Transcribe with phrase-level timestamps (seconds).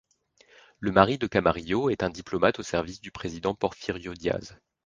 [0.79, 4.57] Le mari de Camarillo est un diplomate au service du président Porfirio Díaz.